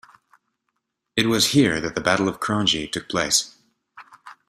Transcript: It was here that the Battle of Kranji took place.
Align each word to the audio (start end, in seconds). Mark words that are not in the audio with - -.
It 1.15 1.27
was 1.27 1.51
here 1.51 1.79
that 1.79 1.93
the 1.93 2.01
Battle 2.01 2.27
of 2.27 2.39
Kranji 2.39 2.91
took 2.91 3.07
place. 3.07 3.55